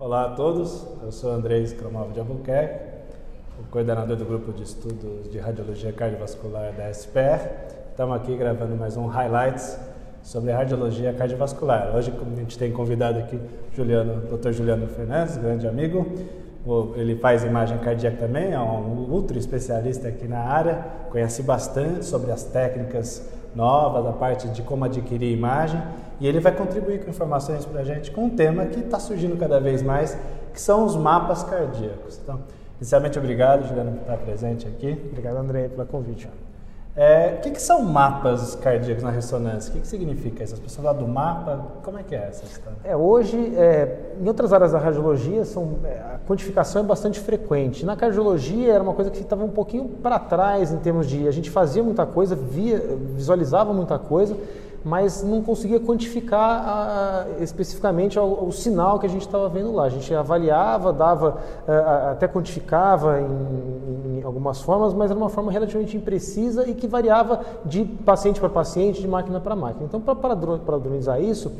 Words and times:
Olá 0.00 0.26
a 0.26 0.28
todos, 0.28 0.86
eu 1.02 1.10
sou 1.10 1.32
Andrei 1.32 1.66
Scromov 1.66 2.12
de 2.12 2.20
Albuquerque, 2.20 2.84
o 3.58 3.68
coordenador 3.68 4.14
do 4.14 4.24
grupo 4.24 4.52
de 4.52 4.62
estudos 4.62 5.28
de 5.28 5.40
radiologia 5.40 5.92
cardiovascular 5.92 6.72
da 6.72 6.88
SPR. 6.88 7.50
Estamos 7.90 8.14
aqui 8.14 8.36
gravando 8.36 8.76
mais 8.76 8.96
um 8.96 9.06
highlights 9.06 9.76
sobre 10.22 10.52
radiologia 10.52 11.12
cardiovascular. 11.12 11.96
Hoje 11.96 12.12
a 12.12 12.36
gente 12.36 12.56
tem 12.56 12.70
convidado 12.70 13.18
aqui 13.18 13.40
Juliano, 13.74 14.20
Dr. 14.20 14.52
Juliano 14.52 14.86
Fernandes, 14.86 15.36
grande 15.36 15.66
amigo. 15.66 16.06
Ele 16.94 17.16
faz 17.16 17.42
imagem 17.42 17.76
cardíaca 17.78 18.18
também, 18.18 18.52
é 18.52 18.60
um 18.60 19.04
ultra 19.10 19.36
especialista 19.36 20.06
aqui 20.06 20.28
na 20.28 20.38
área, 20.38 20.74
conhece 21.10 21.42
bastante 21.42 22.04
sobre 22.04 22.30
as 22.30 22.44
técnicas 22.44 23.28
novas, 23.52 24.06
a 24.06 24.12
parte 24.12 24.46
de 24.50 24.62
como 24.62 24.84
adquirir 24.84 25.32
imagem 25.32 25.82
e 26.20 26.26
ele 26.26 26.40
vai 26.40 26.52
contribuir 26.52 27.04
com 27.04 27.10
informações 27.10 27.64
para 27.64 27.80
a 27.80 27.84
gente 27.84 28.10
com 28.10 28.24
um 28.24 28.30
tema 28.30 28.66
que 28.66 28.80
está 28.80 28.98
surgindo 28.98 29.36
cada 29.36 29.60
vez 29.60 29.82
mais, 29.82 30.18
que 30.52 30.60
são 30.60 30.84
os 30.84 30.96
mapas 30.96 31.42
cardíacos. 31.44 32.18
Então, 32.22 32.40
inicialmente, 32.80 33.18
obrigado, 33.18 33.66
Juliano, 33.66 33.92
por 33.92 34.00
estar 34.00 34.16
presente 34.18 34.66
aqui. 34.66 35.00
Obrigado, 35.10 35.36
André, 35.36 35.68
pelo 35.68 35.86
convite. 35.86 36.28
É, 37.00 37.36
o 37.38 37.42
que, 37.42 37.52
que, 37.52 37.62
são 37.62 37.80
mapas 37.84 38.56
cardíacos 38.56 39.04
na 39.04 39.10
ressonância? 39.10 39.70
O 39.70 39.74
que, 39.74 39.82
que 39.82 39.86
significa 39.86 40.42
isso? 40.42 40.54
As 40.54 40.58
pessoas 40.58 40.84
lá 40.84 40.92
do 40.92 41.06
mapa, 41.06 41.64
como 41.84 41.96
é 41.96 42.02
que 42.02 42.12
é 42.12 42.26
essa 42.26 42.44
história? 42.44 42.76
É, 42.82 42.96
hoje, 42.96 43.54
é, 43.54 44.14
em 44.20 44.26
outras 44.26 44.52
áreas 44.52 44.72
da 44.72 44.80
radiologia, 44.80 45.44
são, 45.44 45.78
é, 45.84 45.90
a 45.90 46.18
quantificação 46.26 46.82
é 46.82 46.84
bastante 46.84 47.20
frequente. 47.20 47.86
Na 47.86 47.94
cardiologia 47.94 48.72
era 48.72 48.82
uma 48.82 48.94
coisa 48.94 49.12
que 49.12 49.20
estava 49.20 49.44
um 49.44 49.50
pouquinho 49.50 49.88
para 50.02 50.18
trás 50.18 50.72
em 50.72 50.78
termos 50.78 51.06
de... 51.06 51.28
A 51.28 51.30
gente 51.30 51.50
fazia 51.50 51.84
muita 51.84 52.04
coisa, 52.04 52.34
via, 52.34 52.82
visualizava 53.14 53.72
muita 53.72 53.96
coisa, 53.96 54.36
mas 54.84 55.22
não 55.22 55.42
conseguia 55.42 55.80
quantificar 55.80 56.62
a, 56.66 57.26
especificamente 57.40 58.18
o, 58.18 58.50
sinal 58.52 58.98
que 58.98 59.06
a 59.06 59.08
gente 59.08 59.22
estava 59.22 59.48
vendo 59.48 59.72
lá. 59.72 59.84
A 59.84 59.88
gente 59.88 60.12
avaliava, 60.14 60.92
dava, 60.92 61.38
a, 61.66 62.12
até 62.12 62.28
quantificava 62.28 63.20
em, 63.20 64.18
em, 64.18 64.22
algumas 64.22 64.60
formas, 64.60 64.94
mas 64.94 65.10
era 65.10 65.18
uma 65.18 65.28
forma 65.28 65.50
relativamente 65.50 65.96
imprecisa 65.96 66.68
e 66.68 66.74
que 66.74 66.86
variava 66.86 67.40
de 67.64 67.84
paciente 67.84 68.40
para 68.40 68.48
paciente, 68.48 69.00
de 69.00 69.08
máquina 69.08 69.40
para 69.40 69.56
máquina. 69.56 69.84
Então, 69.84 70.00
para 70.00 70.14
padronizar 70.14 71.20
isso, 71.20 71.52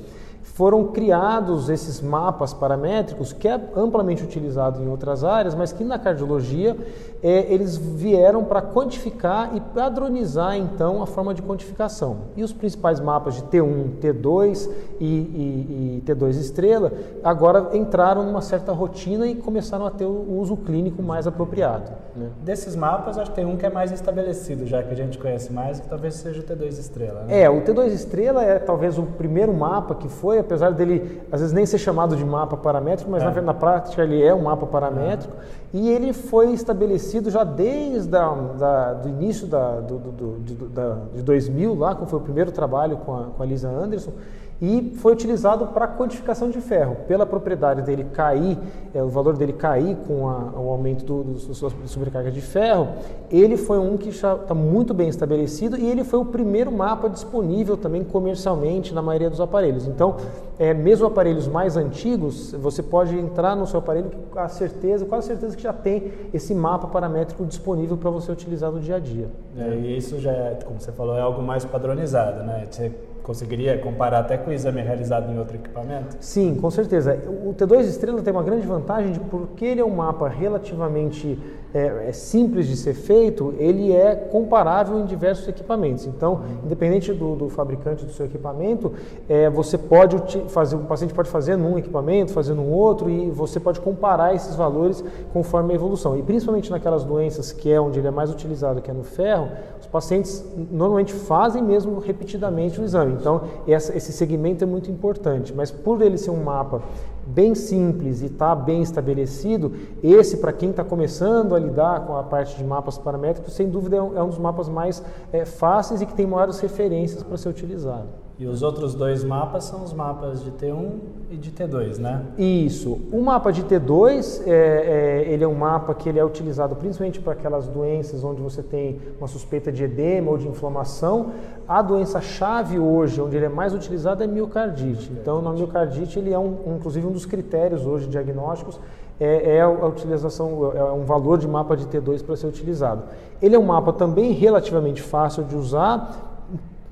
foram 0.55 0.89
criados 0.89 1.69
esses 1.69 2.01
mapas 2.01 2.53
paramétricos 2.53 3.33
que 3.33 3.47
é 3.47 3.61
amplamente 3.77 4.25
utilizado 4.25 4.83
em 4.83 4.89
outras 4.89 5.23
áreas, 5.23 5.55
mas 5.55 5.73
que 5.73 5.85
na 5.85 5.99
cardiologia 5.99 6.77
é, 7.23 7.53
eles 7.53 7.77
vieram 7.77 8.45
para 8.45 8.63
quantificar 8.63 9.55
e 9.55 9.61
padronizar 9.61 10.57
então 10.57 11.03
a 11.03 11.07
forma 11.07 11.35
de 11.35 11.43
quantificação. 11.43 12.19
E 12.37 12.43
os 12.43 12.53
principais 12.53 13.01
mapas 13.01 13.35
de 13.35 13.43
T1, 13.43 14.01
T2 14.01 14.71
e, 15.01 15.05
e, 15.05 15.99
e 15.99 16.03
T2 16.07 16.31
estrela 16.31 16.93
agora 17.23 17.77
entraram 17.77 18.25
numa 18.25 18.41
certa 18.41 18.73
rotina 18.73 19.27
e 19.27 19.35
começaram 19.35 19.87
a 19.87 19.91
ter 19.91 20.05
o 20.05 20.39
uso 20.39 20.57
clínico 20.57 21.03
mais 21.03 21.27
apropriado. 21.27 21.91
Né? 22.17 22.29
Desses 22.43 22.75
mapas, 22.75 23.19
acho 23.19 23.31
que 23.31 23.37
tem 23.37 23.45
um 23.45 23.57
que 23.57 23.67
é 23.67 23.71
mais 23.71 23.93
estabelecido, 23.93 24.67
já 24.67 24.83
que 24.83 24.93
a 24.93 24.97
gente 24.97 25.19
conhece 25.19 25.53
mais, 25.53 25.81
que 25.81 25.89
talvez 25.89 26.15
seja 26.15 26.41
o 26.41 26.45
T2 26.45 26.79
estrela. 26.79 27.23
Né? 27.23 27.43
É, 27.43 27.51
o 27.51 27.61
T2 27.63 27.87
estrela 27.89 28.43
é 28.43 28.59
talvez 28.59 28.99
o 28.99 29.03
primeiro 29.03 29.53
mapa 29.53 29.95
que 29.95 30.09
foi, 30.09 30.38
apesar 30.39 30.71
dele 30.71 31.21
às 31.31 31.41
vezes 31.41 31.55
nem 31.55 31.67
ser 31.67 31.79
chamado 31.79 32.17
de 32.17 32.25
mapa 32.25 32.57
paramétrico, 32.57 33.11
mas 33.11 33.23
é. 33.23 33.31
na, 33.31 33.43
na, 33.43 33.55
prática 33.55 34.03
ele 34.03 34.23
é 34.23 34.35
um 34.35 34.43
mapa 34.43 34.67
paramétrico. 34.67 35.35
É. 35.37 35.77
E 35.77 35.91
ele 35.91 36.13
foi 36.13 36.53
estabelecido 36.53 37.31
já 37.31 37.45
desde 37.45 38.17
a, 38.17 38.35
da, 38.59 38.93
do 38.95 39.09
início 39.09 39.47
da, 39.47 39.81
do, 39.81 39.99
do, 39.99 40.13
do, 40.39 40.69
da, 40.69 40.97
de 41.15 41.23
2000, 41.23 41.75
lá, 41.75 41.95
quando 41.95 42.09
foi 42.09 42.19
o 42.19 42.23
primeiro 42.23 42.51
trabalho 42.51 42.97
com 42.99 43.15
a, 43.15 43.25
com 43.37 43.43
a 43.43 43.47
Lisa 43.47 43.69
Anderson 43.69 44.13
e 44.61 44.93
foi 44.97 45.13
utilizado 45.13 45.67
para 45.69 45.87
quantificação 45.87 46.51
de 46.51 46.61
ferro. 46.61 46.97
Pela 47.07 47.25
propriedade 47.25 47.83
dele 47.83 48.05
cair, 48.13 48.59
é, 48.93 49.03
o 49.03 49.09
valor 49.09 49.37
dele 49.37 49.53
cair 49.53 49.97
com 50.07 50.29
a, 50.29 50.53
o 50.57 50.71
aumento 50.71 51.05
do, 51.05 51.23
do, 51.23 51.33
do, 51.35 51.89
sobrecarga 51.89 52.31
de 52.31 52.41
ferro, 52.41 52.89
ele 53.31 53.57
foi 53.57 53.79
um 53.79 53.97
que 53.97 54.09
está 54.09 54.55
muito 54.55 54.93
bem 54.93 55.09
estabelecido 55.09 55.79
e 55.79 55.89
ele 55.89 56.03
foi 56.03 56.19
o 56.19 56.25
primeiro 56.25 56.73
mapa 56.73 57.09
disponível 57.09 57.77
também 57.77 58.03
comercialmente 58.03 58.93
na 58.93 59.01
maioria 59.01 59.31
dos 59.31 59.41
aparelhos. 59.41 59.87
Então, 59.87 60.17
é, 60.59 60.75
mesmo 60.75 61.07
aparelhos 61.07 61.47
mais 61.47 61.77
antigos, 61.77 62.53
você 62.53 62.83
pode 62.83 63.17
entrar 63.17 63.55
no 63.55 63.67
seu 63.67 63.79
aparelho 63.79 64.11
com 64.31 64.39
a 64.39 64.49
certeza, 64.49 65.05
quase 65.07 65.29
certeza 65.29 65.57
que 65.57 65.63
já 65.63 65.73
tem 65.73 66.13
esse 66.35 66.53
mapa 66.55 66.89
paramétrico 66.89 67.47
disponível 67.47 67.97
para 67.97 68.11
você 68.11 68.33
utilizar 68.33 68.73
no 68.73 68.81
dia 68.81 68.97
a 68.97 68.99
dia. 68.99 69.29
É, 69.57 69.75
e 69.75 69.97
isso 69.97 70.19
já, 70.19 70.33
é, 70.33 70.59
como 70.65 70.81
você 70.81 70.91
falou, 70.91 71.17
é 71.17 71.21
algo 71.21 71.43
mais 71.43 71.65
padronizado, 71.65 72.43
né? 72.43 72.67
Você 72.69 72.93
conseguiria 73.29 73.77
comparar 73.77 74.21
até 74.21 74.39
com 74.39 74.49
o 74.49 74.53
exame 74.55 74.81
realizado 74.81 75.31
em 75.31 75.39
outro 75.39 75.55
equipamento? 75.55 76.17
Sim, 76.19 76.55
com 76.55 76.71
certeza. 76.71 77.15
O 77.45 77.53
T2 77.53 77.81
Estrela 77.81 78.23
tem 78.23 78.33
uma 78.33 78.43
grande 78.43 78.67
vantagem 78.67 79.13
de 79.13 79.21
porque 79.21 79.67
ele 79.67 79.83
é 79.83 79.85
um 79.85 79.95
mapa 79.95 80.27
relativamente 80.31 81.39
é, 81.75 82.09
é, 82.09 82.13
simples 82.13 82.67
de 82.67 82.77
ser 82.77 82.95
feito, 82.95 83.55
ele 83.59 83.93
é 83.93 84.15
comparável 84.15 84.99
em 84.99 85.05
diversos 85.05 85.47
equipamentos. 85.47 86.07
Então, 86.07 86.35
uhum. 86.35 86.41
independente 86.65 87.13
do, 87.13 87.37
do, 87.37 87.49
fabricante 87.49 88.05
do 88.05 88.13
seu 88.13 88.27
equipamento, 88.27 88.93
é, 89.29 89.51
você 89.51 89.77
pode 89.77 90.19
fazer, 90.49 90.77
o 90.77 90.81
paciente 90.81 91.13
pode 91.13 91.29
fazer 91.29 91.57
num 91.57 91.79
equipamento, 91.79 92.33
fazer 92.33 92.55
num 92.55 92.71
outro, 92.71 93.11
e 93.11 93.31
você 93.31 93.61
pode 93.61 93.81
comparar 93.81 94.35
esses 94.35 94.55
valores 94.55 95.05
conforme 95.33 95.73
a 95.73 95.77
evolução. 95.77 96.17
E 96.17 96.23
principalmente 96.23 96.71
naquelas 96.71 97.05
doenças 97.05 97.53
que 97.53 97.71
é 97.71 97.81
onde 97.81 97.99
ele 97.99 98.09
é 98.09 98.13
mais 98.13 98.31
utilizado, 98.31 98.81
que 98.81 98.91
é 98.91 98.95
no 98.95 99.05
ferro, 99.05 99.49
os 99.81 99.87
pacientes 99.87 100.45
normalmente 100.71 101.13
fazem 101.13 101.63
mesmo 101.63 101.99
repetidamente 101.99 102.81
o 102.81 102.85
exame. 102.85 103.15
Então, 103.15 103.43
essa, 103.67 103.97
esse 103.97 104.13
segmento 104.13 104.65
é 104.65 104.67
muito 104.67 104.91
importante. 104.91 105.53
Mas 105.55 105.71
por 105.71 106.01
ele 106.01 106.17
ser 106.17 106.31
um 106.31 106.43
mapa 106.43 106.83
bem 107.29 107.55
simples 107.55 108.23
e 108.23 108.27
está 108.27 108.55
bem 108.55 108.83
estabelecido, 108.83 109.73
esse, 110.03 110.39
para 110.39 110.53
quem 110.53 110.71
está 110.71 110.83
começando 110.83 111.55
a 111.55 111.59
lidar 111.59 112.07
com 112.07 112.17
a 112.17 112.23
parte 112.23 112.57
de 112.57 112.65
mapas 112.65 112.99
paramétricos, 112.99 113.55
sem 113.55 113.69
dúvida 113.69 113.97
é 113.97 114.03
um, 114.03 114.19
é 114.19 114.23
um 114.23 114.29
dos 114.29 114.39
mapas 114.39 114.69
mais 114.69 115.03
é, 115.33 115.45
fáceis 115.45 116.01
e 116.01 116.07
que 116.07 116.15
tem 116.15 116.27
maiores 116.27 116.59
referências 116.61 117.23
para 117.23 117.37
ser 117.37 117.49
utilizado. 117.49 118.28
E 118.39 118.47
os 118.47 118.63
outros 118.63 118.95
dois 118.95 119.25
mapas 119.25 119.65
são 119.65 119.83
os 119.83 119.93
mapas 119.93 120.45
de 120.45 120.53
T1 120.53 120.91
e 121.29 121.37
de 121.37 121.51
T2, 121.51 121.99
né? 121.99 122.23
Isso. 122.39 123.01
O 123.11 123.21
mapa 123.21 123.51
de 123.51 123.65
T2, 123.65 124.43
é, 124.47 125.25
é, 125.27 125.33
ele 125.33 125.43
é 125.43 125.49
um 125.49 125.57
mapa 125.57 125.93
que 125.93 126.09
ele 126.09 126.21
é 126.21 126.25
utilizado 126.25 126.77
principalmente 126.77 127.21
para 127.21 127.33
aquelas 127.33 127.67
doenças 127.67 128.23
onde 128.23 128.41
você 128.41 128.63
tem 128.63 129.01
uma 129.19 129.27
suspeita 129.27 129.73
de 129.73 129.83
edema 129.83 130.31
ou 130.31 130.39
de 130.39 130.47
inflamação. 130.47 131.33
A 131.67 131.83
doença-chave 131.83 132.79
hoje, 132.79 133.21
onde 133.21 133.37
ele 133.37 133.47
é 133.47 133.49
mais 133.49 133.75
utilizado, 133.75 134.23
é 134.23 134.27
miocardite. 134.29 135.11
Então, 135.21 135.43
na 135.43 135.53
miocardite, 135.53 136.21
ele 136.21 136.33
é, 136.33 136.39
um, 136.39 136.77
inclusive, 136.77 137.09
um 137.09 137.13
dos 137.13 137.27
critérios 137.27 137.85
hoje 137.85 138.07
diagnósticos 138.07 138.79
é, 139.21 139.57
é, 139.57 139.61
a 139.63 139.69
utilização, 139.69 140.73
é 140.77 140.93
um 140.93 141.05
valor 141.05 141.39
de 141.39 141.49
mapa 141.49 141.77
de 141.77 141.87
T2 141.87 142.25
para 142.25 142.37
ser 142.37 142.47
utilizado. 142.47 143.03
Ele 143.43 143.57
é 143.57 143.59
um 143.59 143.65
mapa 143.65 143.93
também 143.93 144.31
relativamente 144.31 145.03
fácil 145.03 145.43
de 145.43 145.57
usar, 145.57 146.28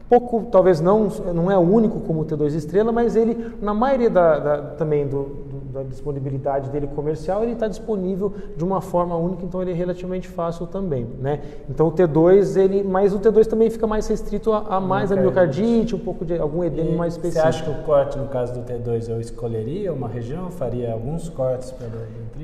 pouco, 0.09 0.47
talvez 0.51 0.81
não, 0.81 1.09
não 1.35 1.51
é 1.51 1.57
o 1.57 1.61
único 1.61 2.01
como 2.01 2.21
o 2.21 2.25
T2 2.25 2.55
estrela, 2.55 2.93
mas 2.93 3.17
ele, 3.17 3.55
na 3.61 3.75
maioria 3.75 4.11
da, 4.11 4.39
da 4.39 4.59
também 4.77 5.07
do, 5.07 5.25
da 5.77 5.83
disponibilidade 5.83 6.71
dele 6.71 6.87
comercial, 6.87 7.43
ele 7.43 7.53
está 7.53 7.69
disponível 7.69 8.33
de 8.57 8.65
uma 8.65 8.81
forma 8.81 9.15
única, 9.17 9.45
então 9.45 9.61
ele 9.61 9.73
é 9.73 9.75
relativamente 9.75 10.27
fácil 10.27 10.67
também, 10.67 11.07
né? 11.21 11.41
Então 11.69 11.89
o 11.89 11.93
T2, 11.93 12.57
ele, 12.57 12.83
mas 12.83 13.13
o 13.13 13.19
T2 13.19 13.47
também 13.47 13.69
fica 13.69 13.87
mais 13.87 14.07
restrito 14.09 14.53
a, 14.53 14.77
a 14.77 14.81
mais 14.81 15.13
a 15.13 15.17
miocardite, 15.17 15.95
um 15.95 15.99
pouco 15.99 16.25
de 16.25 16.39
algum 16.39 16.65
edema 16.65 16.91
e 16.91 16.97
mais 16.97 17.13
específico. 17.15 17.43
Você 17.43 17.49
acha 17.49 17.65
que 17.65 17.71
o 17.71 17.85
corte, 17.85 18.19
no 18.19 18.29
caso 18.29 18.55
do 18.55 18.61
T2, 18.61 19.09
eu 19.11 19.21
escolheria 19.21 19.93
uma 19.93 20.09
região, 20.09 20.51
faria 20.51 20.93
alguns 20.93 21.29
cortes 21.29 21.71
para 21.71 21.87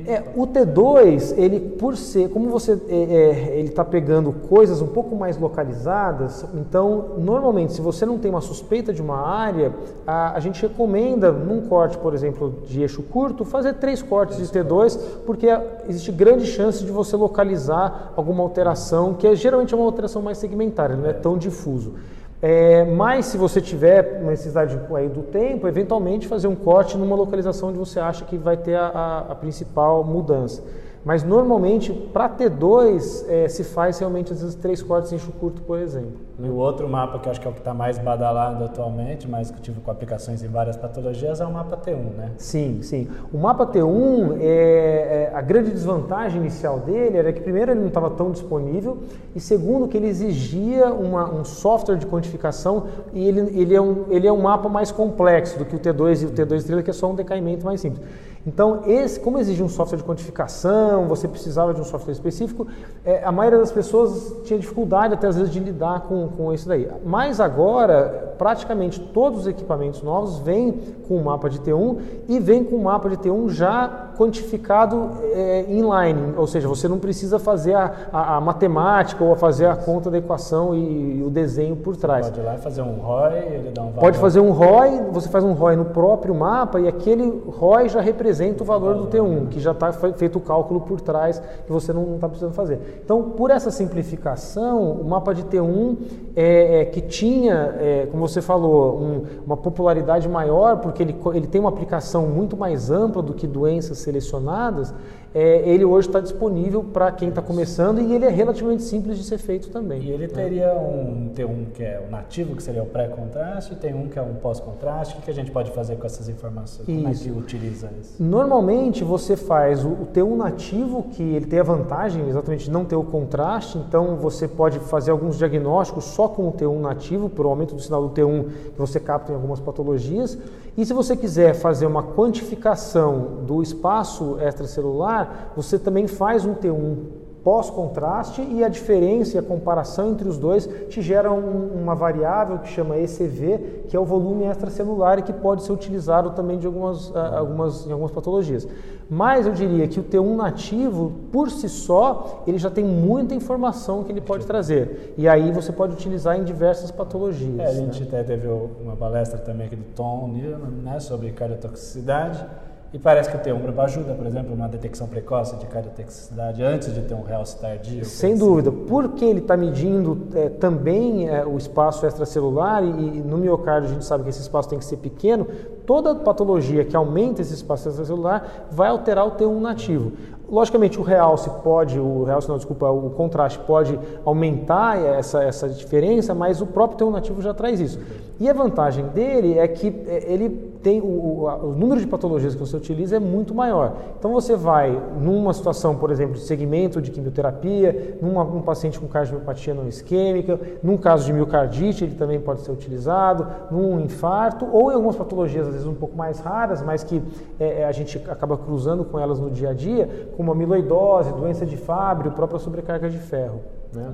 é, 0.06 0.22
o 0.34 0.47
T2, 0.47 1.34
ele 1.37 1.60
por 1.60 1.97
ser, 1.97 2.31
como 2.31 2.49
você 2.49 2.81
é, 2.88 2.94
é, 2.94 3.59
ele 3.59 3.69
está 3.69 3.84
pegando 3.84 4.32
coisas 4.32 4.81
um 4.81 4.87
pouco 4.87 5.14
mais 5.14 5.38
localizadas, 5.38 6.44
então 6.55 7.11
normalmente 7.19 7.75
se 7.75 7.81
você 7.81 8.06
não 8.06 8.19
tem 8.19 8.31
uma 8.31 8.40
suspeita 8.40 8.93
de 8.93 9.02
uma 9.02 9.20
área, 9.20 9.73
a, 10.06 10.37
a 10.37 10.40
gente 10.40 10.62
recomenda 10.62 11.31
num 11.31 11.69
corte, 11.69 11.99
por 11.99 12.14
exemplo, 12.14 12.62
de 12.67 12.81
eixo 12.81 13.02
curto, 13.02 13.21
fazer 13.44 13.74
três 13.74 14.02
cortes 14.02 14.38
de 14.38 14.46
T2, 14.46 14.98
porque 15.26 15.46
existe 15.88 16.12
grande 16.12 16.46
chance 16.46 16.84
de 16.84 16.90
você 16.90 17.16
localizar 17.16 18.12
alguma 18.16 18.42
alteração, 18.42 19.14
que 19.14 19.26
é 19.26 19.34
geralmente 19.34 19.74
uma 19.74 19.84
alteração 19.84 20.22
mais 20.22 20.38
segmentária, 20.38 20.96
não 20.96 21.08
é 21.08 21.12
tão 21.12 21.36
difuso. 21.36 21.94
É, 22.40 22.84
mas 22.84 23.26
se 23.26 23.38
você 23.38 23.60
tiver 23.60 24.20
necessidade 24.20 24.76
aí 24.96 25.08
do 25.08 25.22
tempo, 25.22 25.69
eventualmente 25.69 26.26
fazer 26.26 26.48
um 26.48 26.56
corte 26.56 26.98
numa 26.98 27.14
localização 27.14 27.69
onde 27.69 27.78
você 27.78 28.00
acha 28.00 28.24
que 28.24 28.36
vai 28.36 28.56
ter 28.56 28.74
a, 28.74 28.88
a, 28.88 29.19
a 29.32 29.34
principal 29.36 30.02
mudança. 30.02 30.60
Mas 31.04 31.25
normalmente, 31.25 31.93
para 31.93 32.28
T2, 32.28 33.25
é, 33.28 33.49
se 33.49 33.64
faz 33.64 33.99
realmente 33.99 34.32
às 34.32 34.40
vezes 34.40 34.54
três 34.54 34.81
cortes 34.82 35.10
em 35.10 35.16
eixo 35.16 35.32
curto, 35.32 35.60
por 35.62 35.78
exemplo. 35.78 36.12
E 36.38 36.49
o 36.49 36.54
outro 36.54 36.88
mapa 36.88 37.19
que 37.19 37.26
eu 37.26 37.31
acho 37.31 37.40
que 37.40 37.46
é 37.46 37.50
o 37.50 37.52
que 37.52 37.58
está 37.58 37.75
mais 37.75 37.99
badalado 37.99 38.64
atualmente, 38.64 39.28
mais 39.28 39.49
discutível 39.49 39.82
com 39.84 39.90
aplicações 39.90 40.44
em 40.44 40.49
várias 40.49 40.76
patologias, 40.76 41.40
é 41.40 41.46
o 41.46 41.52
mapa 41.52 41.76
T1, 41.76 42.16
né? 42.16 42.31
Sim, 42.37 42.82
sim. 42.82 43.08
O 43.32 43.38
mapa 43.38 43.66
T1, 43.66 44.38
é, 44.40 44.44
é, 44.44 45.32
a 45.34 45.40
grande 45.40 45.72
desvantagem 45.72 46.40
inicial 46.40 46.78
dele 46.78 47.19
era 47.19 47.32
que, 47.32 47.40
primeiro, 47.40 47.72
ele 47.72 47.81
não 47.81 47.88
estava 47.88 48.10
tão 48.10 48.31
disponível, 48.31 48.98
e 49.34 49.40
segundo, 49.40 49.88
que 49.88 49.96
ele 49.96 50.06
exigia 50.06 50.87
uma, 50.93 51.32
um 51.32 51.44
software 51.44 51.96
de 51.96 52.06
quantificação, 52.06 52.87
e 53.12 53.26
ele, 53.26 53.40
ele, 53.60 53.75
é 53.75 53.81
um, 53.81 54.05
ele 54.08 54.26
é 54.26 54.32
um 54.32 54.40
mapa 54.40 54.69
mais 54.69 54.93
complexo 54.93 55.58
do 55.58 55.64
que 55.64 55.75
o 55.75 55.78
T2 55.81 56.22
e 56.22 56.26
o 56.26 56.31
T2 56.31 56.56
estrela, 56.58 56.82
que 56.82 56.90
é 56.90 56.94
só 56.94 57.10
um 57.10 57.14
decaimento 57.14 57.64
mais 57.64 57.81
simples. 57.81 58.06
Então, 58.47 58.83
esse, 58.87 59.21
como 59.21 59.39
exige 59.39 59.62
um 59.62 59.69
software 59.69 59.99
de 59.99 60.05
quantificação, 60.05 61.06
você 61.06 61.29
precisava 61.29 61.73
de 61.73 61.81
um 61.81 61.85
software 61.85 62.12
específico, 62.12 62.67
é, 63.05 63.23
a 63.25 63.31
maioria 63.31 63.59
das 63.59 63.71
pessoas 63.71 64.35
tinha 64.44 64.59
dificuldade 64.59 65.15
até 65.15 65.29
às 65.29 65.37
vezes 65.37 65.53
de 65.53 65.61
lidar 65.61 66.00
com, 66.03 66.29
com 66.29 66.53
isso 66.53 66.67
daí. 66.67 66.89
Mas 67.05 67.41
agora, 67.41 68.35
praticamente 68.37 68.99
todos 68.99 69.41
os 69.41 69.47
equipamentos 69.47 70.03
novos 70.03 70.39
vêm 70.39 70.73
com 71.06 71.17
o 71.17 71.25
mapa 71.25 71.49
de 71.49 71.61
T1 71.61 71.99
e 72.29 72.41
vêm 72.41 72.65
com 72.65 72.77
o 72.77 72.83
mapa 72.83 73.09
de 73.09 73.17
T1 73.17 73.50
já 73.50 74.11
quantificado 74.17 75.11
é, 75.33 75.65
inline, 75.69 76.35
ou 76.37 76.47
seja, 76.47 76.69
você 76.69 76.87
não 76.87 76.99
precisa 76.99 77.39
fazer 77.39 77.75
a, 77.75 77.93
a, 78.12 78.37
a 78.37 78.41
matemática 78.41 79.23
ou 79.25 79.35
fazer 79.37 79.67
a 79.67 79.77
conta 79.77 80.11
da 80.11 80.19
equação 80.19 80.75
e, 80.75 81.19
e, 81.19 81.23
o 81.23 81.31
desenho 81.31 81.77
por 81.77 81.97
trás. 81.97 82.27
Você 82.27 82.33
pode 82.33 82.43
ir 82.43 82.50
lá 82.50 82.59
fazer 82.59 82.83
um 82.83 83.00
ROI, 83.00 83.39
ele 83.39 83.71
dá 83.71 83.83
um 83.83 83.87
valor. 83.87 84.00
Pode 84.00 84.19
fazer 84.19 84.41
um 84.41 84.50
ROI, 84.50 85.03
você 85.11 85.29
faz 85.29 85.44
um 85.44 85.53
ROI 85.53 85.77
no 85.77 85.87
próprio 85.87 86.35
mapa 86.35 86.81
e 86.81 86.89
aquele 86.89 87.43
ROI 87.47 87.89
já 87.89 88.00
representa 88.32 88.62
o 88.62 88.67
valor 88.67 88.94
do 88.94 89.06
T1, 89.06 89.49
que 89.49 89.61
já 89.61 89.73
está 89.73 89.93
feito 89.93 90.37
o 90.37 90.40
cálculo 90.40 90.81
por 90.81 91.00
trás 91.00 91.40
que 91.67 91.70
você 91.70 91.93
não 91.93 92.14
está 92.14 92.29
precisando 92.29 92.55
fazer. 92.55 93.02
Então, 93.05 93.23
por 93.23 93.50
essa 93.50 93.70
simplificação, 93.70 94.93
o 94.93 95.05
mapa 95.05 95.34
de 95.34 95.44
T1 95.44 95.96
é, 96.34 96.81
é 96.81 96.84
que 96.87 97.02
tinha, 97.02 97.75
é, 97.79 98.08
como 98.11 98.26
você 98.26 98.40
falou, 98.40 98.99
um, 98.99 99.25
uma 99.46 99.56
popularidade 99.56 100.29
maior, 100.29 100.79
porque 100.79 101.02
ele, 101.02 101.17
ele 101.34 101.46
tem 101.46 101.61
uma 101.61 101.69
aplicação 101.69 102.26
muito 102.26 102.56
mais 102.56 102.90
ampla 102.90 103.23
do 103.23 103.34
que 103.34 103.46
doenças 103.46 103.99
selecionadas, 103.99 104.94
é, 105.34 105.67
ele 105.67 105.84
hoje 105.84 106.08
está 106.08 106.20
disponível 106.20 106.84
para 106.84 107.11
quem 107.11 107.31
está 107.31 107.40
começando 107.40 108.00
e 108.00 108.14
ele 108.14 108.26
é 108.26 108.29
relativamente 108.29 108.82
simples 108.82 109.17
de 109.17 109.25
ser 109.25 109.38
feito 109.38 109.70
também. 109.70 110.02
E 110.02 110.11
ele 110.11 110.26
né? 110.26 110.32
teria 110.32 110.75
um, 110.75 111.31
tem 111.34 111.44
um 111.44 111.67
que 111.73 111.82
é 111.82 112.02
o 112.06 112.11
nativo, 112.11 112.55
que 112.55 112.62
seria 112.62 112.82
o 112.82 112.87
pré-contraste, 112.87 113.73
e 113.73 113.76
tem 113.76 113.94
um 113.94 114.08
que 114.08 114.19
é 114.19 114.23
um 114.23 114.34
pós-contraste. 114.34 115.17
O 115.19 115.23
que, 115.23 115.31
a 115.31 115.34
gente 115.34 115.50
pode 115.50 115.70
fazer 115.70 115.96
com 115.96 116.06
essas 116.06 116.29
informações? 116.29 116.84
Como 116.84 117.08
isso. 117.08 117.23
é 117.23 117.32
que 117.32 117.38
utiliza 117.38 117.90
isso? 117.99 118.23
Normalmente 118.23 119.02
você 119.02 119.34
faz 119.34 119.84
o, 119.84 119.88
o 119.88 120.06
T1 120.12 120.37
nativo, 120.37 121.05
que 121.05 121.23
ele 121.23 121.46
tem 121.46 121.61
a 121.61 121.64
vantagem 121.64 122.29
exatamente 122.29 122.64
de 122.64 122.70
não 122.70 122.84
ter 122.84 122.96
o 122.96 123.05
contraste, 123.05 123.79
então 123.79 124.17
você 124.17 124.46
pode 124.46 124.79
fazer 124.81 125.12
alguns 125.12 125.38
diagnósticos 125.38 126.05
só 126.05 126.29
com 126.29 126.49
o 126.49 126.52
T1 126.52 126.79
nativo, 126.79 127.31
por 127.31 127.46
aumento 127.46 127.75
do 127.75 127.81
sinal 127.81 128.06
do 128.06 128.14
T1 128.14 128.44
que 128.75 128.79
você 128.79 129.00
capta 129.00 129.32
em 129.32 129.34
algumas 129.34 129.61
patologias. 129.61 130.37
E 130.76 130.87
se 130.87 130.94
você 130.94 131.14
quiser 131.14 131.55
fazer 131.55 131.84
uma 131.84 132.02
quantificação 132.02 133.44
do 133.46 133.62
espaço 133.62 134.38
extracelular, 134.40 135.21
você 135.56 135.78
também 135.78 136.06
faz 136.06 136.44
um 136.44 136.54
T1 136.54 137.22
pós-contraste 137.42 138.40
e 138.40 138.62
a 138.62 138.69
diferença 138.69 139.36
e 139.36 139.38
a 139.38 139.42
comparação 139.42 140.10
entre 140.10 140.28
os 140.28 140.38
dois 140.38 140.69
te 140.88 141.02
gera 141.02 141.32
um, 141.32 141.82
uma 141.82 141.94
variável 141.94 142.58
que 142.58 142.69
chama 142.69 142.96
ECV, 142.96 143.84
que 143.88 143.96
é 143.96 144.00
o 144.00 144.04
volume 144.04 144.44
extracelular 144.44 145.19
e 145.19 145.22
que 145.22 145.32
pode 145.32 145.64
ser 145.64 145.72
utilizado 145.72 146.30
também 146.30 146.58
de 146.58 146.66
algumas, 146.66 147.14
algumas, 147.16 147.86
em 147.86 147.92
algumas 147.92 148.12
patologias. 148.12 148.66
Mas 149.10 149.46
eu 149.46 149.52
diria 149.52 149.86
que 149.88 150.00
o 150.00 150.04
T1 150.04 150.36
nativo, 150.36 151.12
por 151.32 151.50
si 151.50 151.69
só, 151.69 152.42
ele 152.46 152.58
já 152.58 152.70
tem 152.70 152.84
muita 152.84 153.34
informação 153.34 154.04
que 154.04 154.12
ele 154.12 154.20
pode 154.20 154.46
trazer. 154.46 155.14
E 155.19 155.28
aí 155.28 155.50
você 155.52 155.72
pode 155.72 155.92
utilizar 155.94 156.38
em 156.38 156.44
diversas 156.44 156.90
patologias. 156.90 157.58
É, 157.58 157.66
a 157.66 157.72
gente 157.72 158.00
né? 158.00 158.06
até 158.08 158.22
teve 158.22 158.48
uma 158.48 158.96
palestra 158.96 159.38
também 159.38 159.66
aqui 159.66 159.76
do 159.76 159.84
Tom 159.94 160.28
Newman, 160.28 160.82
né, 160.82 161.00
sobre 161.00 161.30
cardiotoxicidade. 161.32 162.46
E 162.93 162.99
parece 162.99 163.31
que 163.31 163.37
o 163.37 163.41
T1 163.41 163.79
ajuda, 163.79 164.12
por 164.12 164.27
exemplo, 164.27 164.50
numa 164.50 164.69
detecção 164.69 165.09
precoce 165.09 165.56
de 165.56 165.65
cardiotoxicidade 165.65 166.62
antes 166.62 166.94
de 166.94 167.00
ter 167.00 167.15
um 167.15 167.23
realce 167.23 167.59
tardio. 167.59 168.05
Sem 168.05 168.37
dúvida, 168.37 168.71
porque 168.71 169.25
ele 169.25 169.39
está 169.39 169.56
medindo 169.56 170.29
é, 170.35 170.50
também 170.50 171.27
é, 171.27 171.43
o 171.47 171.56
espaço 171.56 172.05
extracelular 172.05 172.85
e, 172.85 172.89
e, 172.89 173.23
no 173.23 173.39
miocárdio 173.39 173.89
a 173.89 173.93
gente 173.94 174.05
sabe 174.05 174.25
que 174.25 174.29
esse 174.29 174.43
espaço 174.43 174.69
tem 174.69 174.79
que 174.79 174.85
ser 174.85 174.99
pequeno, 174.99 175.47
toda 175.87 176.15
patologia 176.15 176.85
que 176.85 176.94
aumenta 176.94 177.41
esse 177.41 177.55
espaço 177.55 177.89
extracelular 177.89 178.67
vai 178.71 178.91
alterar 178.91 179.27
o 179.27 179.31
T1 179.33 179.59
nativo. 179.59 180.12
Logicamente, 180.52 181.00
o 181.00 181.02
realce 181.02 181.49
pode, 181.64 181.99
o 181.99 182.25
realce 182.25 182.46
não, 182.46 182.58
desculpa, 182.58 182.90
o 182.90 183.08
contraste 183.08 183.58
pode 183.60 183.99
aumentar 184.22 184.99
essa, 184.99 185.43
essa 185.43 185.66
diferença, 185.66 186.34
mas 186.34 186.60
o 186.60 186.66
próprio 186.66 187.08
T1 187.08 187.10
nativo 187.10 187.40
já 187.40 187.54
traz 187.54 187.81
isso. 187.81 187.99
E 188.38 188.50
a 188.50 188.52
vantagem 188.52 189.06
dele 189.06 189.58
é 189.58 189.69
que 189.69 189.87
é, 190.06 190.32
ele 190.32 190.72
tem 190.82 191.00
o, 191.00 191.44
o, 191.44 191.75
número 191.78 192.00
de 192.00 192.08
patologias 192.08 192.54
que 192.54 192.60
você 192.60 192.76
utiliza 192.76 193.16
é 193.16 193.20
muito 193.20 193.54
maior. 193.54 193.94
Então 194.19 194.32
você 194.32 194.56
vai 194.56 195.00
numa 195.20 195.52
situação, 195.52 195.94
por 195.94 196.10
exemplo, 196.10 196.34
de 196.34 196.40
segmento 196.40 197.00
de 197.00 197.12
quimioterapia, 197.12 198.19
num 198.20 198.60
paciente 198.62 198.98
com 198.98 199.06
cardiomiopatia 199.06 199.75
não 199.75 199.87
isquêmica, 199.87 200.58
num 200.82 200.96
caso 200.96 201.25
de 201.25 201.32
miocardite 201.32 202.02
ele 202.02 202.16
também 202.16 202.40
pode 202.40 202.62
ser 202.62 202.72
utilizado, 202.72 203.46
num 203.70 204.00
infarto 204.00 204.66
ou 204.72 204.90
em 204.90 204.94
algumas 204.96 205.14
patologias 205.14 205.69
às 205.69 205.75
vezes 205.75 205.87
um 205.87 205.94
pouco 205.94 206.16
mais 206.16 206.40
raras, 206.40 206.82
mas 206.82 207.05
que 207.05 207.22
é, 207.60 207.82
é 207.82 207.84
a 207.84 207.93
gente 207.93 208.20
acaba 208.28 208.56
cruzando 208.56 209.05
com 209.05 209.20
elas 209.20 209.38
no 209.38 209.50
dia 209.50 209.70
a 209.70 209.72
dia, 209.72 210.32
como 210.43 210.50
amiloidose, 210.50 211.31
doença 211.33 211.65
de 211.65 211.77
Fabry, 211.77 212.29
própria 212.31 212.59
sobrecarga 212.59 213.09
de 213.09 213.19
ferro. 213.19 213.62
Né? 213.93 214.12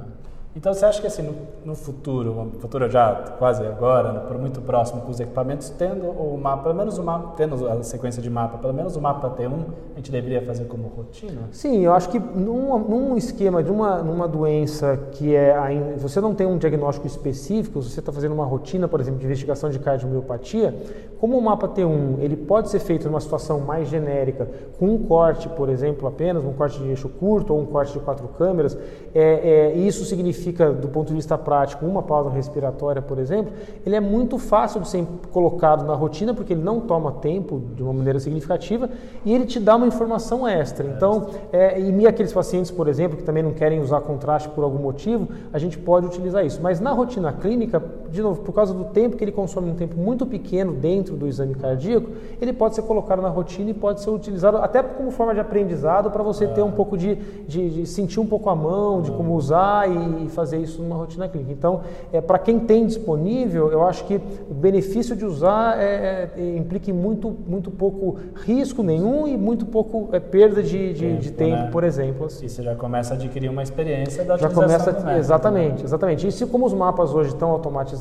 Então 0.58 0.74
você 0.74 0.84
acha 0.84 1.00
que 1.00 1.06
assim, 1.06 1.22
no, 1.22 1.34
no 1.64 1.76
futuro, 1.76 2.34
no 2.34 2.58
futuro 2.58 2.90
já 2.90 3.14
quase 3.38 3.64
agora, 3.64 4.12
por 4.22 4.36
muito 4.36 4.60
próximo 4.60 5.02
com 5.02 5.12
os 5.12 5.20
equipamentos, 5.20 5.70
tendo 5.70 6.06
o 6.06 6.36
mapa, 6.36 6.64
pelo 6.64 6.74
menos 6.74 6.98
o 6.98 7.02
mapa, 7.04 7.34
tendo 7.36 7.68
a 7.68 7.80
sequência 7.84 8.20
de 8.20 8.28
mapa, 8.28 8.58
pelo 8.58 8.74
menos 8.74 8.96
o 8.96 9.00
mapa 9.00 9.30
T1, 9.30 9.52
a 9.94 9.98
gente 9.98 10.10
deveria 10.10 10.42
fazer 10.42 10.64
como 10.64 10.88
rotina? 10.88 11.42
Sim, 11.52 11.84
eu 11.84 11.92
acho 11.92 12.08
que 12.08 12.18
num, 12.18 12.76
num 12.76 13.16
esquema 13.16 13.62
de 13.62 13.70
uma, 13.70 14.02
numa 14.02 14.26
doença 14.26 14.98
que 15.12 15.32
é 15.32 15.54
você 15.96 16.20
não 16.20 16.34
tem 16.34 16.44
um 16.44 16.58
diagnóstico 16.58 17.06
específico, 17.06 17.80
você 17.80 18.00
está 18.00 18.10
fazendo 18.10 18.32
uma 18.32 18.44
rotina, 18.44 18.88
por 18.88 18.98
exemplo, 19.00 19.20
de 19.20 19.26
investigação 19.26 19.70
de 19.70 19.78
cardiomiopatia, 19.78 20.74
como 21.20 21.36
o 21.36 21.42
mapa 21.42 21.68
T1 21.68 22.18
ele 22.20 22.36
pode 22.36 22.70
ser 22.70 22.78
feito 22.78 23.06
numa 23.08 23.20
situação 23.20 23.60
mais 23.60 23.88
genérica, 23.88 24.48
com 24.78 24.86
um 24.86 24.98
corte, 25.04 25.48
por 25.48 25.68
exemplo, 25.68 26.06
apenas, 26.06 26.44
um 26.44 26.52
corte 26.52 26.78
de 26.80 26.88
eixo 26.88 27.08
curto 27.08 27.52
ou 27.52 27.60
um 27.60 27.66
corte 27.66 27.92
de 27.92 28.00
quatro 28.00 28.28
câmeras, 28.28 28.78
é, 29.14 29.22
é, 29.22 29.76
isso 29.76 30.04
significa, 30.04 30.47
do 30.52 30.88
ponto 30.88 31.08
de 31.08 31.14
vista 31.14 31.36
prático, 31.36 31.84
uma 31.86 32.02
pausa 32.02 32.30
respiratória, 32.30 33.00
por 33.00 33.18
exemplo, 33.18 33.52
ele 33.84 33.94
é 33.94 34.00
muito 34.00 34.38
fácil 34.38 34.80
de 34.80 34.88
ser 34.88 35.06
colocado 35.30 35.84
na 35.84 35.94
rotina, 35.94 36.34
porque 36.34 36.52
ele 36.52 36.62
não 36.62 36.80
toma 36.80 37.12
tempo 37.12 37.62
de 37.74 37.82
uma 37.82 37.92
maneira 37.92 38.18
significativa 38.18 38.88
e 39.24 39.34
ele 39.34 39.46
te 39.46 39.60
dá 39.60 39.76
uma 39.76 39.86
informação 39.86 40.46
extra. 40.46 40.86
Então, 40.86 41.28
é, 41.52 41.80
e 41.80 42.06
aqueles 42.06 42.32
pacientes, 42.32 42.70
por 42.70 42.88
exemplo, 42.88 43.16
que 43.16 43.22
também 43.22 43.42
não 43.42 43.52
querem 43.52 43.80
usar 43.80 44.00
contraste 44.00 44.48
por 44.48 44.64
algum 44.64 44.78
motivo, 44.78 45.28
a 45.52 45.58
gente 45.58 45.78
pode 45.78 46.06
utilizar 46.06 46.44
isso. 46.44 46.60
Mas 46.62 46.80
na 46.80 46.92
rotina 46.92 47.32
clínica, 47.32 47.82
de 48.10 48.22
novo, 48.22 48.42
por 48.42 48.52
causa 48.52 48.72
do 48.72 48.84
tempo 48.84 49.16
que 49.16 49.24
ele 49.24 49.32
consome 49.32 49.70
um 49.70 49.74
tempo 49.74 49.96
muito 49.96 50.26
pequeno 50.26 50.72
dentro 50.72 51.16
do 51.16 51.26
exame 51.26 51.54
cardíaco, 51.54 52.10
ele 52.40 52.52
pode 52.52 52.74
ser 52.74 52.82
colocado 52.82 53.20
na 53.20 53.28
rotina 53.28 53.70
e 53.70 53.74
pode 53.74 54.00
ser 54.00 54.10
utilizado 54.10 54.58
até 54.58 54.82
como 54.82 55.10
forma 55.10 55.34
de 55.34 55.40
aprendizado 55.40 56.10
para 56.10 56.22
você 56.22 56.46
ter 56.46 56.62
um 56.62 56.70
pouco 56.70 56.96
de, 56.96 57.16
de, 57.46 57.70
de 57.70 57.86
sentir 57.86 58.20
um 58.20 58.26
pouco 58.26 58.48
a 58.48 58.56
mão, 58.56 59.02
de 59.02 59.10
como 59.10 59.34
usar 59.34 59.88
e 59.88 60.28
fazer 60.28 60.58
isso 60.58 60.82
numa 60.82 60.96
rotina 60.96 61.28
clínica. 61.28 61.52
Então, 61.52 61.82
é, 62.12 62.20
para 62.20 62.38
quem 62.38 62.58
tem 62.58 62.86
disponível, 62.86 63.70
eu 63.70 63.86
acho 63.86 64.04
que 64.04 64.20
o 64.50 64.54
benefício 64.54 65.14
de 65.14 65.24
usar 65.24 65.78
é, 65.78 66.30
é, 66.36 66.56
implica 66.56 66.92
muito, 66.92 67.36
muito 67.46 67.70
pouco 67.70 68.18
risco 68.44 68.82
nenhum 68.82 69.26
e 69.26 69.36
muito 69.36 69.66
pouco 69.66 70.08
é, 70.12 70.20
perda 70.20 70.62
de, 70.62 70.92
de, 70.92 71.00
tempo, 71.00 71.20
de 71.20 71.30
tempo 71.32 71.62
né? 71.64 71.70
por 71.70 71.84
exemplo. 71.84 72.26
Assim. 72.26 72.46
E 72.46 72.48
você 72.48 72.62
já 72.62 72.74
começa 72.74 73.14
a 73.14 73.16
adquirir 73.16 73.50
uma 73.50 73.62
experiência 73.62 74.24
da 74.24 74.36
já 74.36 74.48
começa 74.48 74.92
método, 74.92 75.10
Exatamente, 75.10 75.84
exatamente. 75.84 76.26
E 76.26 76.32
se 76.32 76.46
como 76.46 76.66
os 76.66 76.72
mapas 76.72 77.14
hoje 77.14 77.30
estão 77.30 77.50
automatizados, 77.50 77.97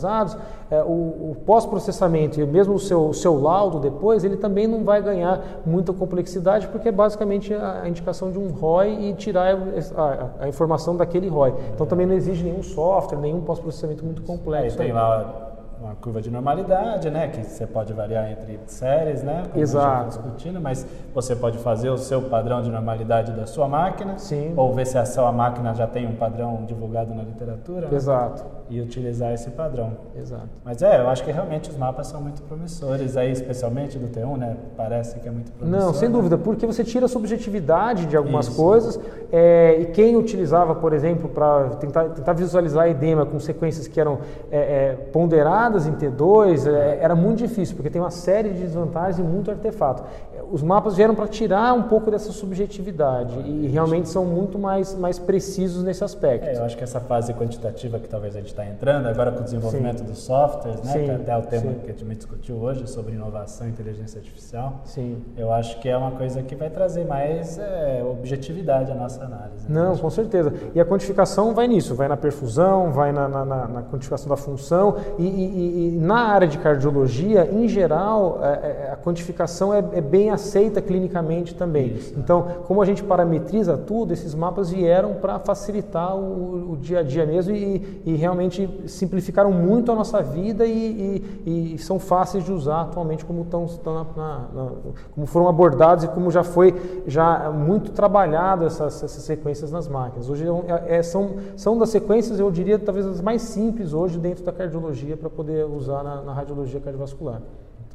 é, 0.70 0.82
o, 0.84 1.32
o 1.32 1.38
pós-processamento 1.46 2.40
e 2.40 2.46
mesmo 2.46 2.76
o 2.76 2.80
seu, 2.80 3.08
o 3.10 3.14
seu 3.14 3.40
laudo 3.42 3.80
depois, 3.80 4.24
ele 4.24 4.38
também 4.38 4.68
não 4.68 4.84
vai 4.84 5.02
ganhar 5.02 5.42
muita 5.66 5.94
complexidade, 5.94 6.68
porque 6.68 6.90
é 6.90 6.92
basicamente 6.92 7.54
a, 7.54 7.84
a 7.84 7.90
indicação 7.90 8.32
de 8.32 8.38
um 8.38 8.50
ROI 8.50 9.10
e 9.10 9.14
tirar 9.14 9.56
a, 9.56 10.02
a, 10.02 10.46
a 10.46 10.48
informação 10.48 10.96
daquele 10.96 11.28
ROI. 11.28 11.54
Então 11.74 11.86
também 11.86 12.06
não 12.06 12.14
exige 12.14 12.44
nenhum 12.44 12.64
software, 12.64 13.18
nenhum 13.18 13.42
pós-processamento 13.42 14.04
muito 14.04 14.22
complexo. 14.22 14.82
É, 14.82 14.86
tem 14.86 14.94
lá 14.94 15.47
uma 15.82 15.96
curva 15.96 16.22
de 16.22 16.30
normalidade, 16.32 17.10
né, 17.10 17.28
que 17.28 17.44
você 17.44 17.66
pode 17.66 17.94
variar 17.94 18.32
entre 18.32 18.60
séries, 18.68 19.24
né, 19.24 19.44
como 19.52 19.64
Exato. 19.64 20.10
discutindo, 20.10 20.60
mas 20.60 20.86
você 21.14 21.36
pode 21.36 21.58
fazer 21.60 21.90
o 21.90 21.98
seu 21.98 22.22
padrão 22.24 22.62
de 22.62 22.70
normalidade 22.70 23.32
da 23.32 23.46
sua 23.46 23.68
máquina, 23.68 24.18
Sim. 24.18 24.54
ou 24.56 24.74
ver 24.74 24.88
se 24.88 24.98
a 24.98 25.06
sua 25.06 25.32
máquina 25.32 25.74
já 25.74 25.88
tem 25.88 26.08
um 26.08 26.16
padrão 26.16 26.66
divulgado 26.66 27.14
na 27.14 27.24
literatura. 27.24 27.88
Né, 27.88 27.96
Exato. 27.96 28.44
Né, 28.44 28.50
e 28.70 28.82
utilizar 28.82 29.34
esse 29.34 29.50
padrão. 29.52 29.94
Exato. 30.16 30.50
Mas 30.64 30.82
é, 30.82 31.00
eu 31.00 31.08
acho 31.08 31.24
que 31.24 31.32
realmente 31.32 31.70
os 31.70 31.78
mapas 31.78 32.08
são 32.08 32.22
muito 32.22 32.42
promissores, 32.44 33.16
aí 33.16 33.32
especialmente 33.32 33.98
do 33.98 34.08
T1, 34.08 34.38
né, 34.38 34.58
parece 34.76 35.20
que 35.20 35.28
é 35.28 35.32
muito 35.32 35.52
promissor. 35.52 35.82
Não, 35.82 35.94
sem 35.94 36.10
né? 36.10 36.16
dúvida, 36.16 36.38
porque 36.38 36.66
você 36.66 36.84
tira 36.84 37.06
a 37.06 37.10
subjetividade 37.10 38.06
de 38.06 38.18
algumas 38.18 38.48
Isso. 38.48 38.58
coisas, 38.58 39.00
é, 39.32 39.78
e 39.80 39.86
quem 39.86 40.16
utilizava, 40.18 40.76
por 40.76 40.92
exemplo, 40.94 41.30
para 41.30 41.70
tentar, 41.80 42.10
tentar 42.10 42.34
visualizar 42.34 42.88
edema 42.90 43.26
com 43.26 43.40
sequências 43.40 43.88
que 43.88 44.00
eram 44.00 44.20
é, 44.52 44.58
é, 44.58 44.94
ponderadas, 45.12 45.67
em 45.88 45.94
T2 45.94 46.68
é, 46.68 47.00
era 47.02 47.16
muito 47.16 47.40
difícil, 47.40 47.76
porque 47.76 47.90
tem 47.90 48.02
uma 48.02 48.12
série 48.12 48.50
de 48.50 48.62
desvantagens 48.62 49.20
e 49.20 49.24
muito 49.24 49.52
artefato. 49.52 50.04
Os 50.52 50.62
mapas 50.62 50.96
vieram 50.96 51.16
para 51.16 51.28
tirar 51.28 51.74
um 51.74 51.84
pouco 51.84 52.12
dessa 52.12 52.32
subjetividade 52.32 53.40
e 53.40 53.68
realmente 53.68 54.10
são 54.10 54.26
muito 54.26 54.58
mais, 54.58 54.96
mais 54.96 55.20
precisos 55.20 55.84
nesse 55.84 56.04
aspecto. 56.04 56.48
É, 56.48 56.58
eu 56.58 56.64
acho 56.64 56.78
que 56.78 56.84
essa 56.84 57.00
fase 57.00 57.34
quantitativa 57.34 58.00
que 58.00 58.08
talvez 58.08 58.36
a 58.36 58.40
gente 58.40 58.50
está 58.50 58.66
entrando, 58.66 59.08
agora 59.08 59.32
com 59.32 59.42
o 59.42 59.44
desenvolvimento 59.44 60.00
Sim. 60.00 60.06
dos 60.06 60.20
softwares, 60.20 60.82
né, 60.82 60.94
que 60.94 61.12
é 61.12 61.16
até 61.16 61.38
o 61.38 61.42
tema 61.44 61.72
Sim. 61.72 61.80
que 61.84 61.92
a 61.92 61.94
gente 61.94 62.16
discutiu 62.16 62.56
hoje 62.58 62.88
sobre 62.88 63.14
inovação 63.14 63.68
e 63.68 63.70
inteligência 63.70 64.20
artificial, 64.20 64.82
Sim. 64.86 65.24
eu 65.36 65.52
acho 65.52 65.80
que 65.80 65.90
é 65.90 65.98
uma 65.98 66.12
coisa 66.12 66.42
que 66.42 66.56
vai 66.56 66.70
trazer 66.70 67.06
mais 67.06 67.58
é, 67.58 68.04
objetividade 68.04 68.92
à 68.92 68.96
nossa 68.96 69.24
análise. 69.24 69.70
Né? 69.70 69.82
Não, 69.82 69.98
com 69.98 70.10
certeza. 70.10 70.54
E 70.74 70.80
a 70.80 70.86
quantificação 70.86 71.54
vai 71.54 71.68
nisso, 71.68 71.96
vai 71.96 72.08
na 72.08 72.18
perfusão, 72.18 72.92
vai 72.92 73.12
na, 73.12 73.28
na, 73.28 73.46
na, 73.46 73.68
na 73.68 73.82
quantificação 73.84 74.30
da 74.30 74.38
função 74.38 74.98
e, 75.18 75.24
e, 75.24 75.96
e, 75.96 75.98
na 76.00 76.28
área 76.28 76.48
de 76.48 76.58
cardiologia, 76.58 77.50
em 77.52 77.68
geral, 77.68 78.40
é, 78.44 78.48
é 78.48 78.92
a 78.94 78.98
quantificação 78.98 79.74
é, 79.74 79.80
é 79.94 80.02
bem 80.02 80.32
aceita 80.38 80.82
clinicamente 80.82 81.54
também. 81.54 81.88
Isso, 81.88 82.14
então, 82.18 82.48
como 82.66 82.82
a 82.82 82.86
gente 82.86 83.04
parametriza 83.04 83.78
tudo, 83.78 84.14
esses 84.14 84.34
mapas 84.34 84.70
vieram 84.70 85.16
para 85.16 85.40
facilitar 85.40 86.16
o, 86.16 86.72
o, 86.72 86.78
dia 86.78 87.00
a 87.00 87.04
dia 87.04 87.26
mesmo 87.26 87.54
e, 87.54 88.02
e, 88.06 88.16
realmente 88.16 88.70
simplificaram 88.88 89.52
muito 89.52 89.92
a 89.92 89.96
nossa 89.96 90.22
vida 90.22 90.66
e, 90.66 91.24
e, 91.46 91.76
e 91.76 91.78
são 91.78 92.00
fáceis 92.00 92.44
de 92.44 92.52
usar 92.52 92.82
atualmente 92.82 93.26
como, 93.26 93.42
estão, 93.42 93.66
estão 93.66 93.94
na, 93.94 94.36
na, 94.54 94.72
como 95.14 95.28
foram 95.28 95.48
abordados 95.48 96.04
e 96.04 96.08
como 96.08 96.32
já 96.32 96.44
foi 96.44 96.74
já 97.06 97.52
muito 97.52 97.92
trabalhado 97.92 98.66
essas, 98.66 99.04
essas 99.04 99.24
sequências 99.24 99.72
nas 99.72 99.88
máquinas. 99.88 100.30
Hoje 100.30 100.46
é, 100.68 100.98
é, 100.98 101.04
são, 101.04 101.36
são 101.56 101.78
das 101.78 101.90
sequências, 101.90 102.40
eu 102.40 102.50
diria, 102.52 102.80
talvez 102.80 103.06
as 103.06 103.22
mais 103.22 103.42
simples 103.42 103.94
hoje 103.94 104.18
dentro 104.18 104.44
da 104.44 104.52
cardiologia 104.52 105.18
para 105.18 105.30
poder 105.30 105.66
usar 105.66 106.04
na, 106.04 106.22
na 106.22 106.34
radiologia 106.34 106.80
cardiovascular. 106.80 107.42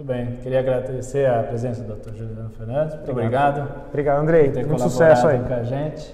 Muito 0.02 0.04
bem. 0.04 0.36
Queria 0.42 0.58
agradecer 0.58 1.30
a 1.30 1.44
presença 1.44 1.80
do 1.80 1.94
Dr. 1.94 2.12
Juliano 2.16 2.50
Fernandes. 2.50 2.96
Muito 2.96 3.12
obrigado. 3.12 3.60
Obrigado, 3.60 3.86
obrigado 3.88 4.20
Andrei. 4.20 4.44
Por 4.46 4.54
ter 4.54 4.66
Muito 4.66 4.82
sucesso 4.82 5.28
aí. 5.28 5.38
com 5.38 5.54
a 5.54 5.62
gente. 5.62 6.12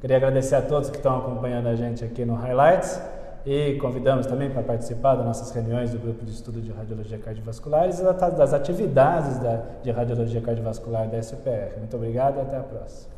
Queria 0.00 0.18
agradecer 0.18 0.54
a 0.54 0.62
todos 0.62 0.88
que 0.88 0.98
estão 0.98 1.18
acompanhando 1.18 1.66
a 1.66 1.74
gente 1.74 2.04
aqui 2.04 2.24
no 2.24 2.34
Highlights 2.34 3.02
e 3.44 3.74
convidamos 3.80 4.26
também 4.26 4.50
para 4.50 4.62
participar 4.62 5.16
das 5.16 5.24
nossas 5.24 5.50
reuniões 5.50 5.90
do 5.90 5.98
grupo 5.98 6.24
de 6.24 6.30
estudo 6.30 6.60
de 6.60 6.70
radiologia 6.70 7.18
cardiovascular 7.18 7.88
e 7.88 8.36
das 8.36 8.54
atividades 8.54 9.36
da, 9.38 9.62
de 9.82 9.90
radiologia 9.90 10.40
cardiovascular 10.40 11.08
da 11.08 11.18
SPR. 11.18 11.76
Muito 11.78 11.96
obrigado 11.96 12.36
e 12.36 12.40
até 12.40 12.56
a 12.56 12.62
próxima. 12.62 13.13